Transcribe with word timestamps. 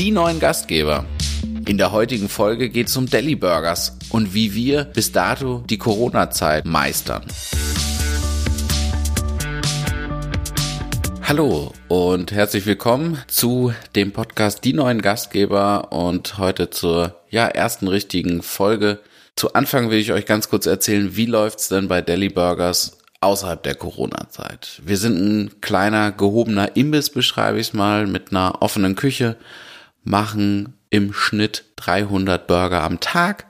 die 0.00 0.12
neuen 0.12 0.40
Gastgeber. 0.40 1.04
In 1.68 1.76
der 1.76 1.92
heutigen 1.92 2.30
Folge 2.30 2.70
geht 2.70 2.88
es 2.88 2.96
um 2.96 3.04
Deli 3.04 3.34
Burgers 3.34 3.98
und 4.08 4.32
wie 4.32 4.54
wir 4.54 4.84
bis 4.84 5.12
dato 5.12 5.62
die 5.68 5.76
Corona-Zeit 5.76 6.64
meistern. 6.64 7.22
Hallo 11.22 11.74
und 11.88 12.32
herzlich 12.32 12.64
willkommen 12.64 13.18
zu 13.26 13.74
dem 13.94 14.12
Podcast 14.12 14.64
Die 14.64 14.72
neuen 14.72 15.02
Gastgeber 15.02 15.92
und 15.92 16.38
heute 16.38 16.70
zur 16.70 17.16
ja, 17.28 17.46
ersten 17.48 17.86
richtigen 17.86 18.42
Folge. 18.42 19.00
Zu 19.36 19.52
Anfang 19.52 19.90
will 19.90 19.98
ich 19.98 20.12
euch 20.12 20.24
ganz 20.24 20.48
kurz 20.48 20.64
erzählen, 20.64 21.14
wie 21.14 21.26
läuft's 21.26 21.68
denn 21.68 21.88
bei 21.88 22.00
Deli 22.00 22.30
Burgers 22.30 22.96
außerhalb 23.20 23.62
der 23.62 23.74
Corona-Zeit. 23.74 24.80
Wir 24.82 24.96
sind 24.96 25.18
ein 25.18 25.60
kleiner 25.60 26.10
gehobener 26.10 26.74
Imbiss, 26.74 27.10
beschreibe 27.10 27.60
ich 27.60 27.66
es 27.66 27.72
mal, 27.74 28.06
mit 28.06 28.30
einer 28.30 28.62
offenen 28.62 28.94
Küche, 28.94 29.36
machen 30.02 30.74
im 30.90 31.12
Schnitt 31.12 31.64
300 31.76 32.46
Burger 32.46 32.82
am 32.82 33.00
Tag, 33.00 33.46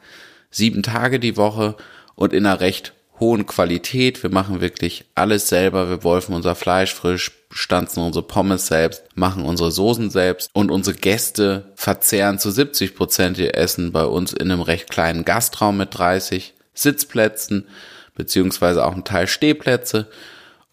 sieben 0.50 0.82
Tage 0.82 1.18
die 1.18 1.36
Woche 1.36 1.76
und 2.14 2.32
in 2.32 2.46
einer 2.46 2.60
recht 2.60 2.92
hohen 3.18 3.46
Qualität. 3.46 4.22
Wir 4.22 4.30
machen 4.30 4.60
wirklich 4.60 5.04
alles 5.14 5.48
selber. 5.48 5.88
Wir 5.88 6.02
wolfen 6.02 6.34
unser 6.34 6.54
Fleisch 6.54 6.94
frisch, 6.94 7.30
stanzen 7.50 8.02
unsere 8.02 8.26
Pommes 8.26 8.66
selbst, 8.66 9.04
machen 9.14 9.44
unsere 9.44 9.70
Soßen 9.70 10.10
selbst 10.10 10.50
und 10.52 10.70
unsere 10.70 10.96
Gäste 10.96 11.70
verzehren 11.74 12.38
zu 12.38 12.50
70 12.50 12.94
Prozent 12.96 13.38
ihr 13.38 13.54
Essen 13.54 13.92
bei 13.92 14.04
uns 14.04 14.32
in 14.32 14.50
einem 14.50 14.62
recht 14.62 14.90
kleinen 14.90 15.24
Gastraum 15.24 15.76
mit 15.76 15.96
30 15.96 16.54
Sitzplätzen 16.74 17.66
beziehungsweise 18.14 18.84
auch 18.84 18.94
ein 18.94 19.04
Teil 19.04 19.26
Stehplätze 19.26 20.06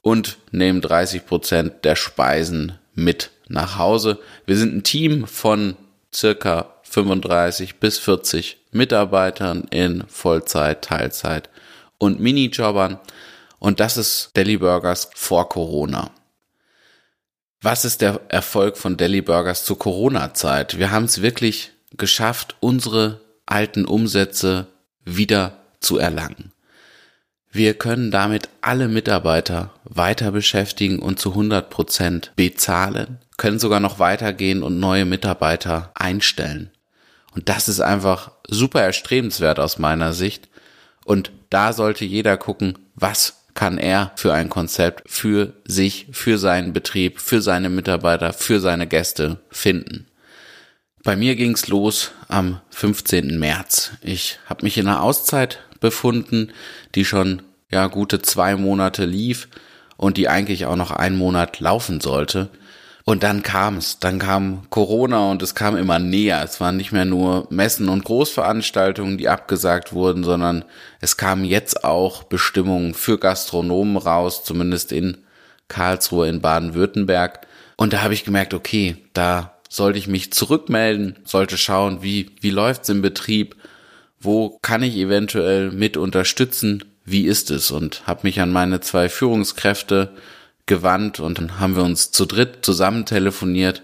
und 0.02 0.38
nehmen 0.52 0.82
30 0.82 1.26
Prozent 1.26 1.86
der 1.86 1.96
Speisen 1.96 2.78
mit 2.94 3.32
nach 3.50 3.78
Hause. 3.78 4.20
Wir 4.46 4.58
sind 4.58 4.76
ein 4.76 4.84
Team 4.84 5.28
von 5.28 5.76
circa 6.14 6.74
35 6.84 7.76
bis 7.76 8.00
40 8.00 8.58
Mitarbeitern 8.72 9.66
in 9.70 10.04
Vollzeit, 10.08 10.84
Teilzeit 10.84 11.50
und 11.98 12.20
Minijobbern. 12.20 13.00
Und 13.60 13.80
das 13.80 13.98
ist 13.98 14.32
Deli 14.36 14.58
Burgers 14.58 15.10
vor 15.16 15.50
Corona. 15.50 16.12
Was 17.62 17.86
ist 17.86 18.02
der 18.02 18.22
Erfolg 18.30 18.78
von 18.78 18.98
Deli 18.98 19.22
Burgers 19.22 19.66
zur 19.66 19.80
Corona-Zeit? 19.80 20.78
Wir 20.78 20.92
haben 20.92 21.06
es 21.06 21.22
wirklich 21.22 21.72
geschafft, 21.98 22.56
unsere 22.60 23.22
alten 23.46 23.86
Umsätze 23.86 24.68
wieder 25.04 25.58
zu 25.80 25.98
erlangen. 25.98 26.52
Wir 27.58 27.74
können 27.74 28.12
damit 28.12 28.50
alle 28.62 28.88
Mitarbeiter 28.88 29.72
weiter 29.84 30.32
beschäftigen 30.32 31.00
und 31.00 31.20
zu 31.20 31.32
100 31.32 31.72
Prozent 31.72 32.32
bezahlen, 32.36 33.18
können 33.38 33.58
sogar 33.58 33.80
noch 33.80 33.98
weitergehen 33.98 34.62
und 34.62 34.80
neue 34.80 35.06
Mitarbeiter 35.06 35.90
einstellen. 35.96 36.70
Und 37.34 37.50
das 37.50 37.68
ist 37.68 37.80
einfach 37.80 38.30
super 38.48 38.84
erstrebenswert 38.84 39.60
aus 39.60 39.80
meiner 39.80 40.14
Sicht. 40.14 40.50
Und 41.04 41.32
da 41.50 41.74
sollte 41.74 42.06
jeder 42.06 42.38
gucken, 42.38 42.78
was 42.94 43.38
kann 43.56 43.80
er 43.80 44.12
für 44.18 44.36
ein 44.36 44.50
Konzept 44.50 45.10
für 45.10 45.54
sich, 45.66 46.10
für 46.12 46.38
seinen 46.38 46.74
Betrieb, 46.74 47.20
für 47.20 47.42
seine 47.42 47.72
Mitarbeiter, 47.72 48.34
für 48.34 48.60
seine 48.60 48.86
Gäste 48.86 49.40
finden. 49.50 50.06
Bei 51.04 51.16
mir 51.16 51.36
ging's 51.36 51.70
los 51.70 52.12
am 52.28 52.62
15. 52.70 53.40
März. 53.40 53.94
Ich 54.04 54.38
habe 54.46 54.64
mich 54.64 54.78
in 54.78 54.88
einer 54.88 55.02
Auszeit 55.02 55.58
befunden, 55.80 56.52
die 56.94 57.06
schon 57.06 57.42
ja 57.70 57.88
gute 57.88 58.22
zwei 58.22 58.56
Monate 58.56 59.06
lief 59.06 59.48
und 59.98 60.18
die 60.18 60.30
eigentlich 60.30 60.66
auch 60.66 60.76
noch 60.76 60.92
einen 60.92 61.18
Monat 61.18 61.60
laufen 61.60 62.00
sollte. 62.02 62.50
Und 63.04 63.24
dann 63.24 63.42
kam 63.42 63.78
es, 63.78 64.00
dann 64.00 64.20
kam 64.20 64.70
Corona 64.70 65.32
und 65.32 65.42
es 65.42 65.56
kam 65.56 65.78
immer 65.78 65.98
näher. 65.98 66.44
Es 66.44 66.60
waren 66.60 66.76
nicht 66.76 66.92
mehr 66.92 67.06
nur 67.06 67.48
Messen 67.50 67.88
und 67.88 68.04
Großveranstaltungen, 68.04 69.18
die 69.18 69.30
abgesagt 69.30 69.94
wurden, 69.94 70.26
sondern 70.26 70.66
es 71.00 71.16
kamen 71.16 71.46
jetzt 71.46 71.86
auch 71.86 72.24
Bestimmungen 72.24 72.94
für 72.94 73.18
Gastronomen 73.18 73.96
raus, 73.96 74.44
zumindest 74.44 74.92
in 74.92 75.20
Karlsruhe 75.70 76.28
in 76.28 76.42
Baden-Württemberg. 76.42 77.48
Und 77.78 77.94
da 77.94 78.02
habe 78.02 78.14
ich 78.14 78.26
gemerkt, 78.26 78.54
okay, 78.54 78.98
da 79.14 79.54
sollte 79.70 80.00
ich 80.00 80.08
mich 80.08 80.34
zurückmelden, 80.34 81.18
sollte 81.24 81.58
schauen, 81.58 82.04
wie, 82.04 82.32
wie 82.42 82.50
läuft's 82.50 82.90
im 82.90 83.02
Betrieb, 83.02 83.56
wo 84.20 84.60
kann 84.62 84.84
ich 84.84 84.98
eventuell 84.98 85.72
mit 85.72 85.96
unterstützen, 85.96 86.84
wie 87.08 87.26
ist 87.26 87.52
es 87.52 87.72
und 87.72 88.06
habe 88.06 88.20
mich 88.24 88.42
an 88.42 88.52
meine 88.52 88.82
zwei 88.82 89.08
Führungskräfte 89.08 90.12
gewandt 90.66 91.22
und 91.22 91.38
dann 91.38 91.58
haben 91.58 91.78
wir 91.78 91.84
uns 91.84 92.12
zu 92.12 92.26
dritt 92.26 92.66
zusammen 92.66 93.06
telefoniert 93.06 93.82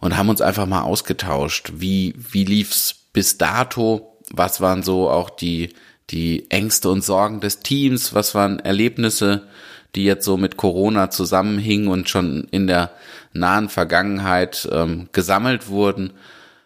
und 0.00 0.16
haben 0.16 0.30
uns 0.30 0.40
einfach 0.40 0.64
mal 0.64 0.80
ausgetauscht. 0.80 1.72
Wie, 1.76 2.14
wie 2.16 2.44
lief's 2.44 2.94
bis 3.12 3.36
dato? 3.36 4.16
Was 4.30 4.62
waren 4.62 4.82
so 4.82 5.10
auch 5.10 5.28
die, 5.28 5.74
die 6.08 6.50
Ängste 6.50 6.88
und 6.88 7.04
Sorgen 7.04 7.40
des 7.40 7.60
Teams? 7.60 8.14
Was 8.14 8.34
waren 8.34 8.58
Erlebnisse, 8.58 9.48
die 9.94 10.04
jetzt 10.04 10.24
so 10.24 10.38
mit 10.38 10.56
Corona 10.56 11.10
zusammenhingen 11.10 11.88
und 11.88 12.08
schon 12.08 12.48
in 12.52 12.66
der 12.66 12.90
nahen 13.34 13.68
Vergangenheit 13.68 14.66
ähm, 14.72 15.10
gesammelt 15.12 15.68
wurden? 15.68 16.14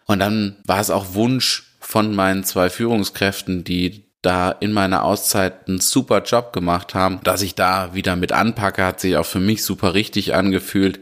Und 0.05 0.19
dann 0.19 0.55
war 0.65 0.79
es 0.79 0.89
auch 0.89 1.15
Wunsch 1.15 1.65
von 1.81 2.15
meinen 2.15 2.45
zwei 2.45 2.69
Führungskräften, 2.69 3.65
die 3.65 4.06
da 4.21 4.51
in 4.51 4.73
meiner 4.73 5.03
Auszeit 5.03 5.67
einen 5.67 5.79
super 5.79 6.23
Job 6.23 6.53
gemacht 6.53 6.93
haben. 6.95 7.19
Dass 7.23 7.41
ich 7.41 7.55
da 7.55 7.93
wieder 7.93 8.15
mit 8.15 8.31
anpacke, 8.31 8.85
hat 8.85 8.99
sich 8.99 9.17
auch 9.17 9.25
für 9.25 9.39
mich 9.39 9.63
super 9.63 9.93
richtig 9.93 10.33
angefühlt. 10.33 10.99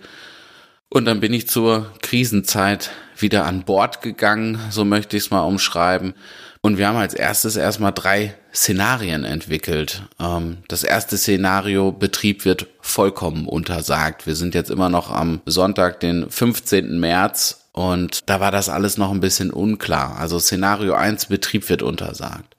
Und 0.90 1.06
dann 1.06 1.20
bin 1.20 1.34
ich 1.34 1.48
zur 1.50 1.92
Krisenzeit 2.02 2.92
wieder 3.18 3.46
an 3.46 3.64
Bord 3.64 4.02
gegangen, 4.02 4.59
so 4.70 4.86
möchte 4.86 5.18
ich 5.18 5.24
es 5.24 5.31
mal 5.31 5.42
umschreiben. 5.42 6.14
Und 6.62 6.78
wir 6.78 6.88
haben 6.88 6.98
als 6.98 7.14
erstes 7.14 7.58
erstmal 7.58 7.92
drei 7.92 8.36
Szenarien 8.54 9.24
entwickelt. 9.24 10.04
Ähm, 10.20 10.58
das 10.68 10.84
erste 10.84 11.18
Szenario, 11.18 11.92
Betrieb 11.92 12.44
wird 12.44 12.68
vollkommen 12.81 13.48
untersagt. 13.48 14.25
Wir 14.25 14.36
sind 14.36 14.56
jetzt 14.56 14.72
immer 14.72 14.90
noch 14.90 15.12
am 15.12 15.42
Sonntag, 15.46 16.00
den 16.00 16.30
15. 16.30 17.00
März 17.00 17.66
und 17.72 18.30
da 18.30 18.40
war 18.40 18.52
das 18.52 18.70
alles 18.70 18.98
noch 18.98 19.12
ein 19.12 19.20
bisschen 19.20 19.52
unklar. 19.52 20.18
Also 20.18 20.40
Szenario 20.40 20.94
1, 20.94 21.25
Betrieb 21.25 21.70
wird 21.70 21.81
untersagt. 21.84 22.55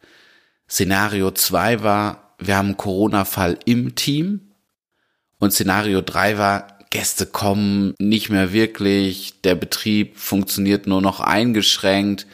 Szenario 0.69 1.31
2 1.31 1.83
war, 1.83 2.35
wir 2.39 2.57
haben 2.57 2.69
einen 2.69 2.77
Corona-Fall 2.77 3.59
im 3.65 3.95
Team. 3.95 4.53
Und 5.39 5.53
Szenario 5.53 6.01
3 6.01 6.39
war, 6.39 6.77
Gäste 6.91 7.27
kommen 7.27 7.95
nicht 7.99 8.31
mehr 8.31 8.53
wirklich, 8.53 9.41
der 9.43 9.55
Betrieb 9.55 10.19
funktioniert 10.19 10.87
nur 10.87 11.03
noch 11.03 11.21
eingeschränkt. 11.21 12.27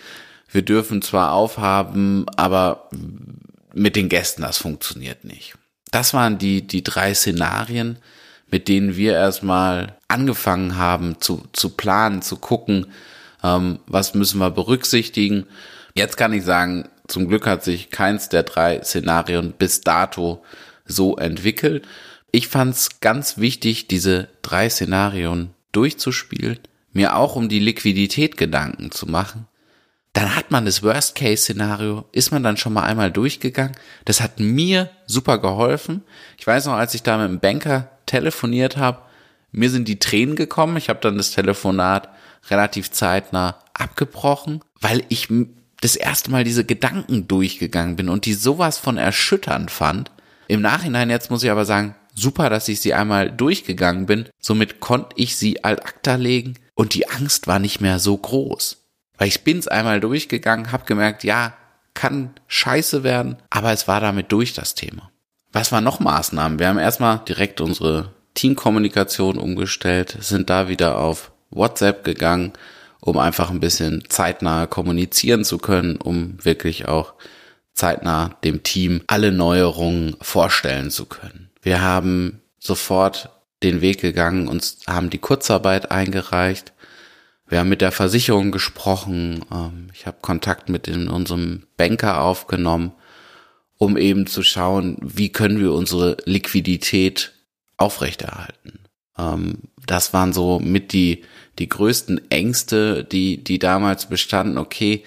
Wir 0.51 0.63
dürfen 0.63 1.03
zwar 1.03 1.33
aufhaben, 1.33 2.27
aber 2.37 2.89
mit 3.75 3.97
den 3.97 4.09
Gästen, 4.09 4.43
das 4.43 4.59
funktioniert 4.59 5.25
nicht. 5.25 5.55
Das 5.91 6.15
waren 6.15 6.39
die, 6.39 6.67
die 6.67 6.85
drei 6.85 7.15
Szenarien, 7.15 7.99
mit 8.51 8.69
denen 8.69 8.97
wir 8.97 9.15
erstmal 9.15 9.97
angefangen 10.09 10.77
haben 10.77 11.21
zu, 11.21 11.45
zu 11.53 11.71
planen, 11.71 12.23
zu 12.23 12.37
gucken, 12.37 12.87
ähm, 13.43 13.81
was 13.87 14.15
müssen 14.15 14.39
wir 14.39 14.51
berücksichtigen. 14.51 15.47
Jetzt 15.95 16.17
kann 16.17 16.33
ich 16.33 16.45
sagen, 16.45 16.89
zum 17.13 17.29
Glück 17.29 17.47
hat 17.47 17.63
sich 17.63 17.91
keins 17.91 18.31
der 18.31 18.43
drei 18.43 18.83
Szenarien 18.83 19.53
bis 19.53 19.83
dato 19.83 20.43
so 20.87 21.17
entwickelt. 21.17 21.87
Ich 22.31 22.49
fand 22.49 22.75
es 22.75 23.01
ganz 23.01 23.37
wichtig, 23.37 23.87
diese 23.87 24.29
drei 24.41 24.71
Szenarien 24.71 25.51
durchzuspielen, 25.73 26.59
mir 26.95 27.15
auch 27.17 27.37
um 27.37 27.51
die 27.51 27.59
Liquidität 27.59 28.39
Gedanken 28.39 28.91
zu 28.93 29.07
machen. 29.07 29.47
Dann 30.15 30.35
hat 30.35 30.51
man 30.51 30.65
das 30.65 30.83
Worst-Case-Szenario, 30.83 32.07
ist 32.13 32.33
man 32.33 32.43
dann 32.43 32.57
schon 32.57 32.73
mal 32.73 32.85
einmal 32.85 33.11
durchgegangen. 33.11 33.77
Das 34.07 34.23
hat 34.23 34.41
mir 34.41 34.91
super 35.07 35.37
geholfen. 35.37 36.05
Ich 36.39 36.47
weiß 36.47 36.65
noch, 36.65 36.75
als 36.75 36.95
ich 36.95 37.03
da 37.03 37.19
mit 37.19 37.29
dem 37.29 37.41
Banker 37.41 37.91
telefoniert 38.07 38.79
habe, 38.79 39.03
mir 39.51 39.69
sind 39.69 39.87
die 39.87 39.99
Tränen 39.99 40.35
gekommen. 40.35 40.79
Ich 40.79 40.89
habe 40.89 41.01
dann 41.01 41.19
das 41.19 41.33
Telefonat 41.33 42.09
relativ 42.51 42.91
zeitnah 42.91 43.59
abgebrochen, 43.75 44.63
weil 44.81 45.05
ich 45.11 45.29
das 45.83 45.97
erste 45.97 46.31
Mal 46.31 46.45
diese 46.45 46.65
Gedanken 46.65 47.29
durchgegangen 47.29 47.97
bin 47.97 48.09
und 48.09 48.25
die 48.25 48.35
sowas 48.35 48.79
von 48.79 48.97
erschütternd 48.97 49.71
fand. 49.71 50.11
Im 50.49 50.63
Nachhinein 50.63 51.11
jetzt 51.11 51.31
muss 51.31 51.43
ich 51.43 51.51
aber 51.51 51.65
sagen, 51.65 51.97
super, 52.15 52.49
dass 52.51 52.69
ich 52.69 52.81
sie 52.81 52.95
einmal 52.95 53.31
durchgegangen 53.31 54.07
bin. 54.07 54.29
Somit 54.39 54.81
konnte 54.81 55.17
ich 55.17 55.37
sie 55.37 55.65
al 55.65 55.81
acta 55.81 56.15
legen 56.15 56.55
und 56.75 56.95
die 56.95 57.09
Angst 57.09 57.49
war 57.49 57.59
nicht 57.59 57.81
mehr 57.81 57.99
so 57.99 58.17
groß. 58.17 58.79
Weil 59.19 59.29
ich 59.29 59.43
bin's 59.43 59.69
einmal 59.69 60.01
durchgegangen, 60.01 60.71
hab 60.73 60.87
gemerkt, 60.87 61.25
ja, 61.25 61.55
kann 61.95 62.31
scheiße 62.47 63.03
werden, 63.03 63.37
aber 63.51 63.73
es 63.73 63.89
war 63.89 64.01
damit 64.01 64.31
durch 64.31 64.55
das 64.55 64.75
Thema. 64.75 65.11
Was 65.53 65.73
waren 65.73 65.85
noch 65.85 66.01
Maßnahmen? 66.01 66.59
Wir 66.59 66.69
haben 66.69 66.79
erstmal 66.79 67.21
direkt 67.29 67.61
unsere 67.61 68.15
Teamkommunikation 68.35 69.37
umgestellt, 69.37 70.17
sind 70.21 70.49
da 70.49 70.69
wieder 70.69 70.99
auf 70.99 71.33
WhatsApp 71.51 72.05
gegangen, 72.05 72.53
um 73.05 73.19
einfach 73.19 73.51
ein 73.51 73.61
bisschen 73.61 74.05
zeitnah 74.09 74.67
kommunizieren 74.67 75.45
zu 75.45 75.59
können, 75.59 75.97
um 75.97 76.43
wirklich 76.43 76.87
auch 76.87 77.15
zeitnah 77.75 78.37
dem 78.45 78.63
Team 78.63 79.03
alle 79.09 79.33
Neuerungen 79.33 80.17
vorstellen 80.21 80.91
zu 80.91 81.07
können. 81.07 81.51
Wir 81.61 81.83
haben 81.83 82.41
sofort 82.61 83.31
den 83.65 83.81
Weg 83.81 84.01
gegangen 84.01 84.47
und 84.47 84.77
haben 84.87 85.11
die 85.11 85.19
Kurzarbeit 85.19 85.91
eingereicht. 85.91 86.73
Wir 87.49 87.59
haben 87.59 87.69
mit 87.69 87.81
der 87.81 87.93
Versicherung 87.93 88.53
gesprochen. 88.53 89.45
Ähm, 89.53 89.89
ich 89.93 90.07
habe 90.07 90.19
Kontakt 90.21 90.69
mit 90.69 90.87
in 90.87 91.09
unserem 91.09 91.65
Banker 91.77 92.23
aufgenommen, 92.23 92.93
um 93.79 93.97
eben 93.97 94.27
zu 94.29 94.45
schauen, 94.45 94.97
wie 95.01 95.31
können 95.31 95.59
wir 95.59 95.73
unsere 95.73 96.19
Liquidität 96.25 97.33
aufrechterhalten. 97.77 98.79
Ähm, 99.19 99.59
das 99.87 100.13
waren 100.13 100.33
so 100.33 100.61
mit 100.61 100.93
die, 100.93 101.25
die 101.59 101.69
größten 101.69 102.31
Ängste, 102.31 103.05
die, 103.05 103.43
die 103.43 103.59
damals 103.59 104.07
bestanden. 104.07 104.59
Okay, 104.59 105.05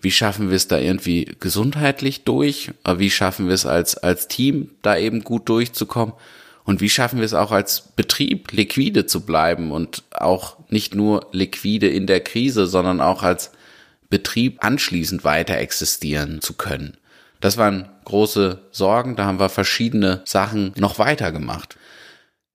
wie 0.00 0.10
schaffen 0.10 0.48
wir 0.48 0.56
es 0.56 0.68
da 0.68 0.78
irgendwie 0.78 1.36
gesundheitlich 1.40 2.24
durch? 2.24 2.70
Wie 2.96 3.10
schaffen 3.10 3.46
wir 3.46 3.54
es 3.54 3.66
als, 3.66 3.96
als 3.96 4.28
Team 4.28 4.70
da 4.82 4.96
eben 4.96 5.24
gut 5.24 5.48
durchzukommen? 5.48 6.14
Und 6.64 6.80
wie 6.80 6.88
schaffen 6.88 7.18
wir 7.18 7.26
es 7.26 7.34
auch 7.34 7.52
als 7.52 7.82
Betrieb 7.96 8.52
liquide 8.52 9.06
zu 9.06 9.22
bleiben 9.22 9.72
und 9.72 10.04
auch 10.12 10.56
nicht 10.68 10.94
nur 10.94 11.26
liquide 11.32 11.88
in 11.88 12.06
der 12.06 12.20
Krise, 12.20 12.66
sondern 12.66 13.00
auch 13.00 13.22
als 13.22 13.50
Betrieb 14.08 14.64
anschließend 14.64 15.24
weiter 15.24 15.56
existieren 15.58 16.40
zu 16.40 16.54
können? 16.54 16.96
Das 17.40 17.56
waren 17.56 17.88
große 18.04 18.60
Sorgen, 18.70 19.16
da 19.16 19.24
haben 19.24 19.40
wir 19.40 19.48
verschiedene 19.48 20.22
Sachen 20.24 20.72
noch 20.76 20.98
weiter 20.98 21.32
gemacht. 21.32 21.76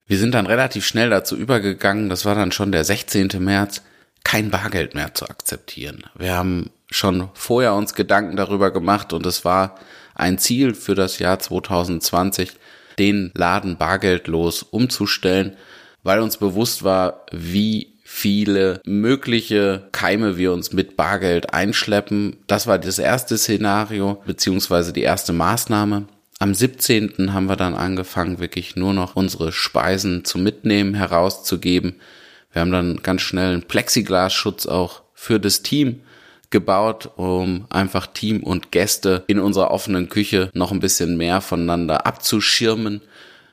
Wir 0.07 0.17
sind 0.19 0.35
dann 0.35 0.45
relativ 0.45 0.85
schnell 0.85 1.09
dazu 1.09 1.35
übergegangen, 1.35 2.09
das 2.09 2.25
war 2.25 2.35
dann 2.35 2.51
schon 2.51 2.71
der 2.71 2.83
16. 2.83 3.29
März, 3.39 3.81
kein 4.23 4.51
Bargeld 4.51 4.93
mehr 4.93 5.13
zu 5.13 5.27
akzeptieren. 5.27 6.03
Wir 6.15 6.35
haben 6.35 6.69
schon 6.91 7.29
vorher 7.33 7.73
uns 7.73 7.95
Gedanken 7.95 8.35
darüber 8.35 8.71
gemacht 8.71 9.13
und 9.13 9.25
es 9.25 9.45
war 9.45 9.75
ein 10.13 10.37
Ziel 10.37 10.75
für 10.75 10.95
das 10.95 11.19
Jahr 11.19 11.39
2020, 11.39 12.51
den 12.99 13.31
Laden 13.33 13.77
bargeldlos 13.77 14.63
umzustellen, 14.63 15.57
weil 16.03 16.19
uns 16.19 16.37
bewusst 16.37 16.83
war, 16.83 17.25
wie 17.31 17.95
viele 18.03 18.81
mögliche 18.85 19.89
Keime 19.91 20.37
wir 20.37 20.53
uns 20.53 20.71
mit 20.71 20.95
Bargeld 20.95 21.53
einschleppen. 21.53 22.37
Das 22.47 22.67
war 22.67 22.77
das 22.77 22.99
erste 22.99 23.37
Szenario, 23.37 24.21
beziehungsweise 24.25 24.93
die 24.93 25.01
erste 25.01 25.33
Maßnahme. 25.33 26.05
Am 26.37 26.53
17. 26.53 27.33
haben 27.33 27.47
wir 27.47 27.55
dann 27.55 27.75
angefangen, 27.75 28.39
wirklich 28.39 28.75
nur 28.75 28.93
noch 28.93 29.15
unsere 29.15 29.53
Speisen 29.53 30.25
zu 30.25 30.37
mitnehmen, 30.37 30.93
herauszugeben. 30.93 31.95
Wir 32.51 32.61
haben 32.61 32.71
dann 32.71 33.01
ganz 33.03 33.21
schnell 33.21 33.53
einen 33.53 33.63
Plexiglasschutz 33.63 34.65
auch 34.65 35.03
für 35.13 35.39
das 35.39 35.61
Team 35.61 36.01
gebaut, 36.49 37.09
um 37.15 37.65
einfach 37.69 38.07
Team 38.07 38.43
und 38.43 38.71
Gäste 38.71 39.23
in 39.27 39.39
unserer 39.39 39.71
offenen 39.71 40.09
Küche 40.09 40.49
noch 40.53 40.71
ein 40.71 40.81
bisschen 40.81 41.17
mehr 41.17 41.39
voneinander 41.41 42.05
abzuschirmen 42.05 43.01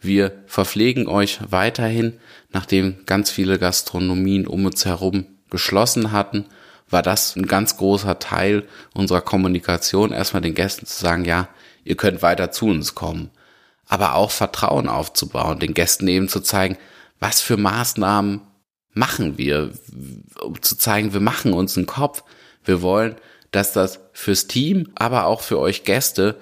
wir 0.01 0.43
verpflegen 0.47 1.07
euch 1.07 1.41
weiterhin, 1.51 2.19
nachdem 2.51 3.05
ganz 3.07 3.31
viele 3.31 3.59
Gastronomien 3.59 4.47
um 4.47 4.65
uns 4.67 4.85
herum 4.85 5.27
geschlossen 5.51 6.13
hatten, 6.13 6.47
war 6.89 7.03
das 7.03 7.37
ein 7.37 7.47
ganz 7.47 7.77
großer 7.77 8.19
Teil 8.19 8.67
unserer 8.95 9.21
Kommunikation, 9.21 10.13
erstmal 10.13 10.43
den 10.43 10.55
Gästen 10.55 10.87
zu 10.87 11.01
sagen, 11.01 11.25
ja, 11.25 11.49
ihr 11.85 11.97
könnt 11.97 12.23
weiter 12.23 12.51
zu 12.51 12.67
uns 12.67 12.95
kommen. 12.95 13.31
Aber 13.87 14.15
auch 14.15 14.31
Vertrauen 14.31 14.89
aufzubauen, 14.89 15.59
den 15.59 15.75
Gästen 15.75 16.09
eben 16.09 16.29
zu 16.29 16.41
zeigen, 16.41 16.77
was 17.19 17.41
für 17.41 17.57
Maßnahmen 17.57 18.41
machen 18.93 19.39
wir, 19.39 19.73
um 20.43 20.61
zu 20.63 20.77
zeigen, 20.77 21.13
wir 21.13 21.21
machen 21.21 21.53
uns 21.53 21.77
einen 21.77 21.87
Kopf. 21.87 22.25
Wir 22.65 22.83
wollen, 22.83 23.17
dass 23.51 23.73
das 23.73 24.01
fürs 24.13 24.47
Team, 24.47 24.91
aber 24.95 25.27
auch 25.27 25.43
für 25.43 25.59
euch 25.59 25.85
Gäste 25.85 26.39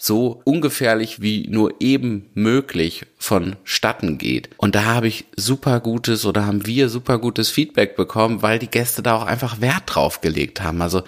so 0.00 0.40
ungefährlich 0.44 1.20
wie 1.20 1.46
nur 1.48 1.74
eben 1.80 2.30
möglich 2.34 3.06
vonstatten 3.18 4.16
geht. 4.16 4.48
Und 4.56 4.74
da 4.74 4.84
habe 4.84 5.08
ich 5.08 5.26
super 5.36 5.78
gutes 5.80 6.24
oder 6.24 6.46
haben 6.46 6.66
wir 6.66 6.88
super 6.88 7.18
gutes 7.18 7.50
Feedback 7.50 7.96
bekommen, 7.96 8.40
weil 8.40 8.58
die 8.58 8.70
Gäste 8.70 9.02
da 9.02 9.16
auch 9.16 9.26
einfach 9.26 9.60
Wert 9.60 9.82
drauf 9.86 10.22
gelegt 10.22 10.62
haben. 10.62 10.80
Also 10.80 11.02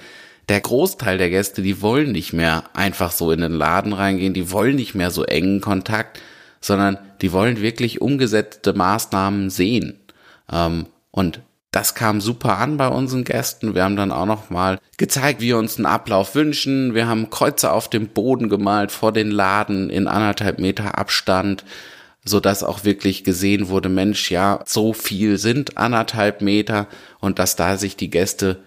der 0.50 0.60
Großteil 0.60 1.16
der 1.16 1.30
Gäste, 1.30 1.62
die 1.62 1.80
wollen 1.80 2.12
nicht 2.12 2.34
mehr 2.34 2.64
einfach 2.74 3.12
so 3.12 3.32
in 3.32 3.40
den 3.40 3.52
Laden 3.52 3.94
reingehen, 3.94 4.34
die 4.34 4.50
wollen 4.50 4.76
nicht 4.76 4.94
mehr 4.94 5.10
so 5.10 5.24
engen 5.24 5.62
Kontakt, 5.62 6.20
sondern 6.60 6.98
die 7.22 7.32
wollen 7.32 7.62
wirklich 7.62 8.02
umgesetzte 8.02 8.74
Maßnahmen 8.74 9.48
sehen. 9.48 9.98
Ähm, 10.52 10.86
und 11.10 11.40
das 11.72 11.94
kam 11.94 12.20
super 12.20 12.58
an 12.58 12.76
bei 12.76 12.86
unseren 12.86 13.24
Gästen. 13.24 13.74
Wir 13.74 13.84
haben 13.84 13.96
dann 13.96 14.12
auch 14.12 14.26
noch 14.26 14.50
mal 14.50 14.78
gezeigt, 14.98 15.40
wie 15.40 15.48
wir 15.48 15.58
uns 15.58 15.76
einen 15.76 15.86
Ablauf 15.86 16.34
wünschen. 16.34 16.94
Wir 16.94 17.08
haben 17.08 17.30
Kreuze 17.30 17.72
auf 17.72 17.88
dem 17.88 18.08
Boden 18.08 18.50
gemalt 18.50 18.92
vor 18.92 19.10
den 19.10 19.30
Laden 19.30 19.88
in 19.88 20.06
anderthalb 20.06 20.58
Meter 20.58 20.98
Abstand, 20.98 21.64
so 22.24 22.40
dass 22.40 22.62
auch 22.62 22.84
wirklich 22.84 23.24
gesehen 23.24 23.68
wurde, 23.68 23.88
Mensch, 23.88 24.30
ja, 24.30 24.60
so 24.66 24.92
viel 24.92 25.38
sind 25.38 25.78
anderthalb 25.78 26.42
Meter 26.42 26.88
und 27.20 27.38
dass 27.38 27.56
da 27.56 27.78
sich 27.78 27.96
die 27.96 28.10
Gäste, 28.10 28.60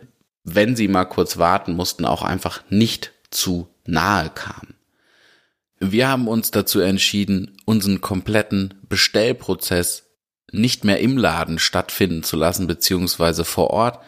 wenn 0.44 0.76
sie 0.76 0.88
mal 0.88 1.06
kurz 1.06 1.38
warten 1.38 1.76
mussten, 1.76 2.06
auch 2.06 2.24
einfach 2.24 2.64
nicht 2.72 3.12
zu 3.30 3.68
nahe 3.86 4.32
kamen. 4.32 4.74
Wir 5.80 6.08
haben 6.08 6.28
uns 6.28 6.50
dazu 6.50 6.80
entschieden, 6.80 7.56
unseren 7.66 8.02
kompletten 8.02 8.74
Bestellprozess 8.90 10.05
nicht 10.52 10.84
mehr 10.84 11.00
im 11.00 11.18
Laden 11.18 11.60
stattfinden 11.60 12.24
zu 12.24 12.38
lassen, 12.38 12.68
beziehungsweise 12.68 13.46
vor 13.46 13.72
Ort, 13.72 14.00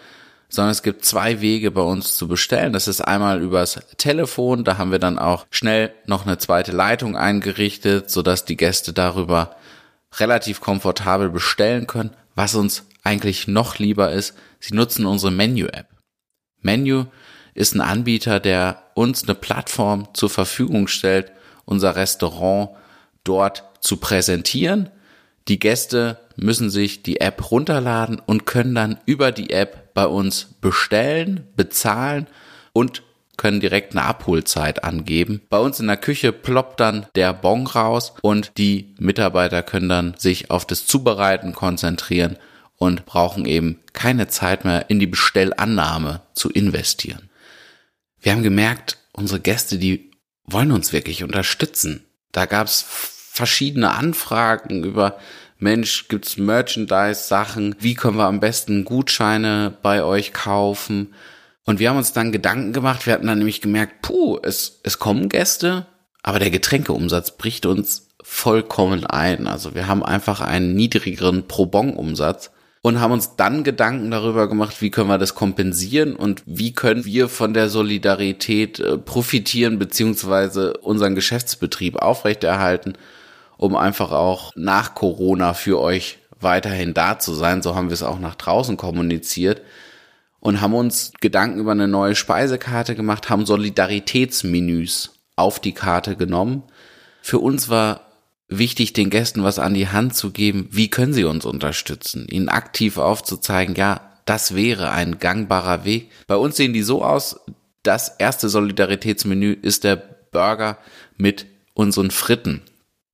sondern 0.50 0.72
es 0.72 0.84
gibt 0.84 1.04
zwei 1.04 1.42
Wege 1.42 1.72
bei 1.72 1.82
uns 1.82 2.16
zu 2.16 2.28
bestellen. 2.28 2.74
Das 2.74 2.88
ist 2.88 3.02
einmal 3.02 3.42
übers 3.42 3.80
Telefon, 3.98 4.64
da 4.64 4.78
haben 4.78 4.92
wir 4.92 5.00
dann 5.00 5.20
auch 5.20 5.46
schnell 5.52 5.94
noch 6.06 6.26
eine 6.26 6.38
zweite 6.38 6.72
Leitung 6.72 7.18
eingerichtet, 7.18 8.10
sodass 8.10 8.46
die 8.46 8.58
Gäste 8.58 8.94
darüber 8.94 9.56
relativ 10.18 10.62
komfortabel 10.62 11.30
bestellen 11.30 11.88
können. 11.88 12.12
Was 12.36 12.56
uns 12.56 12.86
eigentlich 13.04 13.48
noch 13.48 13.78
lieber 13.78 14.12
ist, 14.12 14.36
sie 14.60 14.76
nutzen 14.76 15.06
unsere 15.06 15.32
Menu-App. 15.32 15.88
Menu 16.62 17.06
ist 17.54 17.74
ein 17.74 17.82
Anbieter, 17.82 18.40
der 18.40 18.84
uns 18.94 19.24
eine 19.24 19.36
Plattform 19.36 20.10
zur 20.14 20.30
Verfügung 20.30 20.88
stellt, 20.88 21.32
unser 21.66 21.96
Restaurant 21.96 22.70
dort 23.24 23.64
zu 23.82 23.98
präsentieren. 23.98 24.90
Die 25.48 25.60
Gäste 25.60 26.20
müssen 26.38 26.70
sich 26.70 27.04
die 27.04 27.20
App 27.20 27.52
runterladen 27.52 28.22
und 28.26 28.46
können 28.46 28.76
dann 28.76 29.00
über 29.06 29.32
die 29.32 29.50
App 29.50 29.94
bei 29.94 30.06
uns 30.06 30.56
bestellen, 30.62 31.48
bezahlen 31.56 32.28
und 32.74 33.04
können 33.38 33.60
direkt 33.60 33.92
eine 33.92 34.04
Abholzeit 34.04 34.84
angeben. 34.84 35.42
Bei 35.50 35.60
uns 35.60 35.80
in 35.80 35.88
der 35.88 35.98
Küche 35.98 36.32
ploppt 36.32 36.80
dann 36.80 37.06
der 37.16 37.34
Bon 37.34 37.68
raus 37.68 38.14
und 38.22 38.52
die 38.58 38.96
Mitarbeiter 39.00 39.62
können 39.64 39.90
dann 39.90 40.16
sich 40.18 40.50
auf 40.50 40.66
das 40.66 40.88
Zubereiten 40.88 41.54
konzentrieren 41.54 42.38
und 42.78 43.06
brauchen 43.06 43.46
eben 43.46 43.80
keine 43.94 44.28
Zeit 44.28 44.66
mehr 44.66 44.90
in 44.90 45.00
die 45.00 45.08
Bestellannahme 45.08 46.22
zu 46.34 46.50
investieren. 46.50 47.30
Wir 48.20 48.32
haben 48.32 48.44
gemerkt, 48.44 48.98
unsere 49.14 49.40
Gäste, 49.40 49.78
die 49.78 50.12
wollen 50.44 50.72
uns 50.72 50.94
wirklich 50.94 51.24
unterstützen. 51.24 52.06
Da 52.32 52.46
gab 52.46 52.68
es 52.68 52.84
verschiedene 52.88 53.92
Anfragen 53.92 54.84
über 54.84 55.18
Mensch, 55.60 56.08
gibt's 56.08 56.38
Merchandise-Sachen? 56.38 57.76
Wie 57.80 57.96
können 57.96 58.18
wir 58.18 58.26
am 58.26 58.40
besten 58.40 58.86
Gutscheine 58.86 59.78
bei 59.82 60.04
euch 60.04 60.34
kaufen? 60.34 61.14
Und 61.66 61.80
wir 61.80 61.90
haben 61.90 61.98
uns 61.98 62.14
dann 62.14 62.32
Gedanken 62.32 62.74
gemacht. 62.74 63.06
Wir 63.06 63.14
hatten 63.14 63.28
dann 63.28 63.40
nämlich 63.40 63.62
gemerkt, 63.62 64.02
puh, 64.02 64.40
es, 64.42 64.80
es 64.84 65.00
kommen 65.00 65.30
Gäste, 65.30 65.86
Aber 66.24 66.40
der 66.40 66.50
Getränkeumsatz 66.50 67.38
bricht 67.38 67.66
uns 67.66 68.10
vollkommen 68.22 69.06
ein. 69.06 69.48
Also 69.48 69.76
wir 69.76 69.88
haben 69.88 70.04
einfach 70.04 70.42
einen 70.42 70.76
niedrigeren 70.76 71.48
Pro-Bon-Umsatz 71.48 72.52
und 72.82 73.00
haben 73.00 73.14
uns 73.14 73.36
dann 73.36 73.64
Gedanken 73.64 74.12
darüber 74.12 74.50
gemacht, 74.50 74.82
wie 74.82 74.92
können 74.92 75.10
wir 75.10 75.18
das 75.18 75.36
kompensieren 75.36 76.16
und 76.16 76.44
wie 76.46 76.74
können 76.74 77.06
wir 77.06 77.30
von 77.30 77.54
der 77.54 77.70
Solidarität 77.70 78.80
äh, 78.80 78.98
profitieren 78.98 79.80
beziehungsweise 79.80 80.78
unseren 80.78 81.16
Geschäftsbetrieb 81.16 81.96
aufrechterhalten, 81.96 82.94
um 83.58 83.76
einfach 83.76 84.12
auch 84.12 84.54
nach 84.56 84.96
Corona 84.96 85.54
für 85.54 85.80
euch 85.80 86.20
weiterhin 86.40 86.94
da 86.94 87.20
zu 87.20 87.34
sein. 87.34 87.62
So 87.62 87.76
haben 87.76 87.90
wir 87.90 87.94
es 87.94 88.04
auch 88.04 88.20
nach 88.20 88.36
draußen 88.36 88.78
kommuniziert 88.78 89.62
und 90.40 90.62
haben 90.62 90.74
uns 90.74 91.12
Gedanken 91.20 91.60
über 91.60 91.72
eine 91.72 91.88
neue 91.88 92.16
Speisekarte 92.16 92.96
gemacht, 92.96 93.30
haben 93.30 93.46
Solidaritätsmenüs 93.46 95.12
auf 95.36 95.60
die 95.60 95.74
Karte 95.74 96.16
genommen. 96.16 96.64
Für 97.22 97.40
uns 97.40 97.70
war 97.70 98.02
wichtig, 98.48 98.94
den 98.94 99.10
Gästen 99.10 99.44
was 99.44 99.60
an 99.60 99.74
die 99.74 99.90
Hand 99.90 100.16
zu 100.16 100.32
geben. 100.32 100.70
Wie 100.72 100.90
können 100.90 101.14
sie 101.14 101.26
uns 101.26 101.46
unterstützen? 101.46 102.28
Ihnen 102.30 102.50
aktiv 102.50 102.98
aufzuzeigen, 102.98 103.76
ja, 103.76 104.02
das 104.26 104.56
wäre 104.56 104.92
ein 104.92 105.20
gangbarer 105.20 105.86
Weg. 105.86 106.12
Bei 106.28 106.36
uns 106.36 106.58
sehen 106.58 106.74
die 106.74 106.84
so 106.84 107.04
aus, 107.04 107.40
das 107.84 108.10
erste 108.10 108.50
Solidaritätsmenü 108.50 109.54
ist 109.54 109.84
der 109.84 109.96
Burger 109.96 110.78
mit 111.16 111.46
unseren 111.74 112.12
Fritten. 112.12 112.62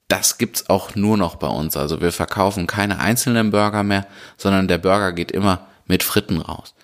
Das 0.07 0.37
gibt's 0.37 0.69
auch 0.69 0.95
nur 0.95 1.17
noch 1.17 1.35
bei 1.35 1.47
uns. 1.47 1.77
Also 1.77 2.01
wir 2.01 2.11
verkaufen 2.11 2.67
keine 2.67 2.99
einzelnen 2.99 3.51
Burger 3.51 3.83
mehr, 3.83 4.05
sondern 4.37 4.67
der 4.67 4.77
Burger 4.77 5.11
geht 5.13 5.31
immer 5.31 5.67
mit 5.85 6.03
Fritten 6.03 6.39
raus. 6.39 6.75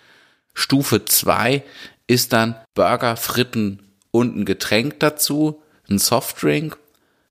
Stufe 0.54 1.06
zwei 1.06 1.64
ist 2.08 2.34
dann 2.34 2.56
Burger, 2.74 3.18
Fritten 3.18 3.84
und 4.12 4.36
ein 4.36 4.46
Getränk 4.46 5.00
dazu, 5.00 5.62
ein 5.90 6.00
Softdrink 6.00 6.78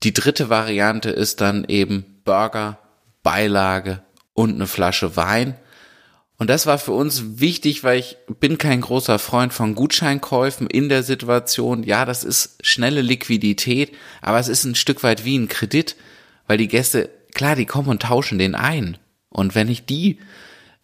die 0.03 0.13
dritte 0.13 0.49
Variante 0.49 1.09
ist 1.09 1.41
dann 1.41 1.65
eben 1.65 2.21
Burger, 2.23 2.77
Beilage 3.21 4.01
und 4.33 4.55
eine 4.55 4.67
Flasche 4.67 5.17
Wein. 5.17 5.55
Und 6.39 6.49
das 6.49 6.65
war 6.65 6.77
für 6.77 6.93
uns 6.93 7.39
wichtig, 7.41 7.83
weil 7.83 7.99
ich 7.99 8.17
bin 8.39 8.57
kein 8.57 8.79
großer 8.79 9.19
Freund 9.19 9.53
von 9.53 9.75
Gutscheinkäufen 9.75 10.67
in 10.67 10.87
der 10.87 11.03
Situation. 11.03 11.83
Ja, 11.83 12.05
das 12.05 12.23
ist 12.23 12.57
schnelle 12.65 13.01
Liquidität, 13.01 13.91
aber 14.21 14.39
es 14.39 14.47
ist 14.47 14.63
ein 14.63 14.75
Stück 14.75 15.03
weit 15.03 15.25
wie 15.25 15.37
ein 15.37 15.49
Kredit, 15.49 15.97
weil 16.47 16.57
die 16.57 16.69
Gäste, 16.69 17.09
klar, 17.33 17.57
die 17.57 17.65
kommen 17.65 17.89
und 17.89 18.03
tauschen 18.03 18.39
den 18.39 18.55
ein. 18.55 18.97
Und 19.27 19.53
wenn 19.53 19.67
ich 19.67 19.85
die 19.85 20.17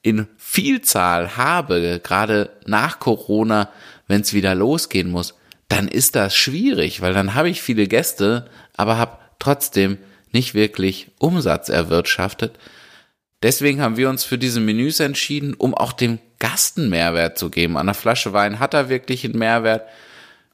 in 0.02 0.28
Vielzahl 0.38 1.38
habe, 1.38 2.02
gerade 2.04 2.52
nach 2.66 3.00
Corona, 3.00 3.70
wenn 4.08 4.22
es 4.22 4.34
wieder 4.34 4.56
losgehen 4.56 5.10
muss, 5.10 5.36
dann 5.70 5.88
ist 5.88 6.16
das 6.16 6.36
schwierig, 6.36 7.02
weil 7.02 7.14
dann 7.14 7.34
habe 7.34 7.50
ich 7.50 7.62
viele 7.62 7.88
Gäste, 7.88 8.50
aber 8.76 8.98
habe 8.98 9.20
trotzdem 9.40 10.00
nicht 10.34 10.54
wirklich 10.54 11.12
Umsatz 11.18 11.70
erwirtschaftet. 11.70 12.60
Deswegen 13.46 13.80
haben 13.80 13.96
wir 13.96 14.10
uns 14.10 14.24
für 14.24 14.40
diese 14.40 14.60
Menüs 14.60 15.00
entschieden, 15.00 15.54
um 15.54 15.76
auch 15.76 15.94
dem 15.94 16.18
Gasten 16.40 16.90
Mehrwert 16.90 17.38
zu 17.38 17.52
geben. 17.52 17.78
An 17.78 17.86
der 17.86 17.94
Flasche 17.94 18.34
Wein 18.34 18.58
hat 18.58 18.74
er 18.74 18.90
wirklich 18.90 19.24
einen 19.24 19.38
Mehrwert. 19.38 19.88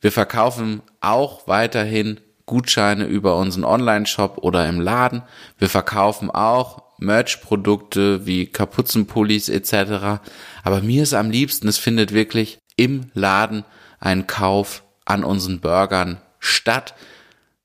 Wir 0.02 0.12
verkaufen 0.12 0.82
auch 1.00 1.48
weiterhin 1.48 2.20
Gutscheine 2.46 3.06
über 3.06 3.38
unseren 3.38 3.64
Online-Shop 3.64 4.40
oder 4.40 4.68
im 4.68 4.82
Laden. 4.82 5.22
Wir 5.58 5.70
verkaufen 5.70 6.30
auch 6.30 6.84
Merch-Produkte 6.98 8.26
wie 8.26 8.48
Kapuzenpullis 8.48 9.48
etc. 9.48 10.20
Aber 10.66 10.82
mir 10.82 11.04
ist 11.04 11.14
am 11.14 11.32
liebsten, 11.32 11.70
es 11.70 11.78
findet 11.78 12.14
wirklich 12.14 12.60
im 12.76 13.10
Laden 13.14 13.64
ein 14.02 14.28
Kauf 14.28 14.84
an 15.06 15.24
unseren 15.24 15.62
Burgern 15.62 16.20
statt. 16.40 16.94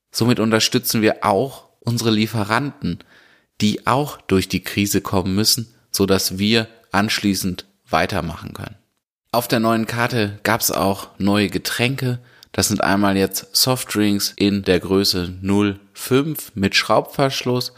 Somit 0.09 0.39
unterstützen 0.39 1.01
wir 1.01 1.25
auch 1.25 1.65
unsere 1.81 2.11
Lieferanten, 2.11 2.99
die 3.61 3.87
auch 3.87 4.21
durch 4.21 4.47
die 4.47 4.63
Krise 4.63 5.01
kommen 5.01 5.35
müssen, 5.35 5.73
so 5.91 6.05
dass 6.05 6.37
wir 6.37 6.67
anschließend 6.91 7.65
weitermachen 7.89 8.53
können. 8.53 8.75
Auf 9.31 9.47
der 9.47 9.59
neuen 9.59 9.85
Karte 9.85 10.39
gab 10.43 10.61
es 10.61 10.71
auch 10.71 11.09
neue 11.17 11.49
Getränke. 11.49 12.19
Das 12.51 12.69
sind 12.69 12.83
einmal 12.83 13.17
jetzt 13.17 13.55
Softdrinks 13.55 14.33
in 14.35 14.63
der 14.63 14.79
Größe 14.79 15.33
05 15.93 16.51
mit 16.55 16.75
Schraubverschluss 16.75 17.73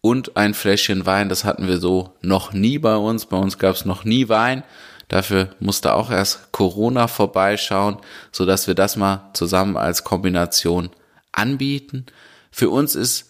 und 0.00 0.36
ein 0.36 0.54
Fläschchen 0.54 1.06
Wein. 1.06 1.28
Das 1.28 1.44
hatten 1.44 1.68
wir 1.68 1.78
so 1.78 2.14
noch 2.22 2.52
nie 2.52 2.78
bei 2.78 2.96
uns. 2.96 3.26
Bei 3.26 3.36
uns 3.36 3.58
gab 3.58 3.74
es 3.74 3.84
noch 3.84 4.04
nie 4.04 4.28
Wein. 4.28 4.62
Dafür 5.08 5.50
musste 5.60 5.94
auch 5.94 6.10
erst 6.10 6.50
Corona 6.52 7.06
vorbeischauen, 7.06 7.98
so 8.32 8.44
dass 8.44 8.66
wir 8.66 8.74
das 8.74 8.96
mal 8.96 9.30
zusammen 9.34 9.76
als 9.76 10.02
Kombination 10.02 10.90
anbieten. 11.32 12.06
Für 12.50 12.70
uns 12.70 12.94
ist 12.94 13.25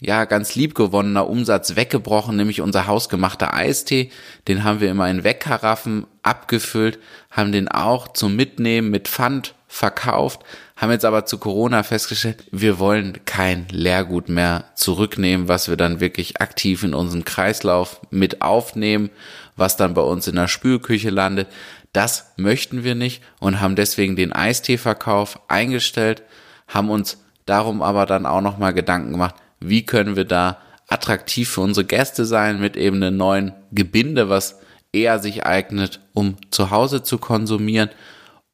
ja 0.00 0.24
ganz 0.26 0.54
liebgewonnener 0.54 1.28
Umsatz 1.28 1.76
weggebrochen, 1.76 2.36
nämlich 2.36 2.60
unser 2.60 2.86
hausgemachter 2.86 3.54
Eistee. 3.54 4.10
Den 4.48 4.64
haben 4.64 4.80
wir 4.80 4.90
immer 4.90 5.08
in 5.08 5.24
Wegkaraffen 5.24 6.06
abgefüllt, 6.22 6.98
haben 7.30 7.52
den 7.52 7.68
auch 7.68 8.08
zum 8.08 8.36
Mitnehmen 8.36 8.90
mit 8.90 9.08
Pfand 9.08 9.54
verkauft, 9.66 10.40
haben 10.76 10.90
jetzt 10.90 11.04
aber 11.04 11.24
zu 11.26 11.38
Corona 11.38 11.82
festgestellt, 11.82 12.44
wir 12.50 12.78
wollen 12.78 13.24
kein 13.24 13.66
Leergut 13.70 14.28
mehr 14.28 14.64
zurücknehmen, 14.74 15.48
was 15.48 15.68
wir 15.68 15.76
dann 15.76 16.00
wirklich 16.00 16.40
aktiv 16.40 16.82
in 16.82 16.94
unseren 16.94 17.24
Kreislauf 17.24 18.00
mit 18.10 18.42
aufnehmen, 18.42 19.10
was 19.56 19.76
dann 19.76 19.94
bei 19.94 20.02
uns 20.02 20.28
in 20.28 20.36
der 20.36 20.48
Spülküche 20.48 21.10
landet. 21.10 21.48
Das 21.92 22.32
möchten 22.36 22.84
wir 22.84 22.94
nicht 22.94 23.22
und 23.40 23.60
haben 23.60 23.74
deswegen 23.74 24.16
den 24.16 24.32
Eisteeverkauf 24.32 25.40
eingestellt, 25.48 26.22
haben 26.68 26.90
uns 26.90 27.18
darum 27.46 27.80
aber 27.80 28.06
dann 28.06 28.26
auch 28.26 28.42
nochmal 28.42 28.74
Gedanken 28.74 29.12
gemacht, 29.12 29.34
wie 29.60 29.84
können 29.84 30.16
wir 30.16 30.24
da 30.24 30.58
attraktiv 30.88 31.48
für 31.48 31.62
unsere 31.62 31.86
Gäste 31.86 32.24
sein 32.24 32.60
mit 32.60 32.76
eben 32.76 33.02
einem 33.02 33.16
neuen 33.16 33.52
Gebinde, 33.72 34.28
was 34.28 34.60
eher 34.92 35.18
sich 35.18 35.44
eignet, 35.44 36.00
um 36.12 36.36
zu 36.50 36.70
Hause 36.70 37.02
zu 37.02 37.18
konsumieren 37.18 37.90